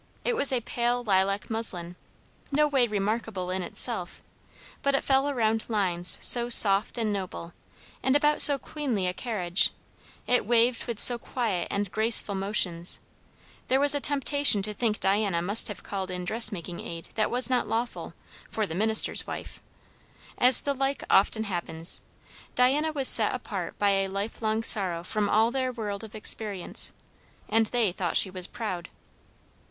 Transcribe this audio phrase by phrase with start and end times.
[0.25, 1.95] It was a pale lilac muslin,
[2.51, 4.23] no way remarkable in itself;
[4.81, 7.53] but it fell around lines so soft and noble,
[8.01, 9.69] and about so queenly a carriage,
[10.25, 12.99] it waved with so quiet and graceful motions,
[13.67, 17.47] there was a temptation to think Diana must have called in dressmaking aid that was
[17.47, 18.15] not lawful
[18.49, 19.61] for the minister's wife.
[20.35, 22.01] As the like often happens,
[22.55, 26.91] Diana was set apart by a life long sorrow from all their world of experience,
[27.47, 28.89] and they thought she was proud.